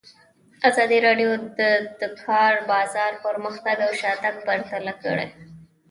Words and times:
ازادي 0.69 0.97
راډیو 1.07 1.31
د 1.59 1.61
د 1.99 2.01
کار 2.23 2.53
بازار 2.71 3.11
پرمختګ 3.25 3.77
او 3.85 3.91
شاتګ 4.01 4.33
پرتله 4.45 4.93
کړی. 5.03 5.27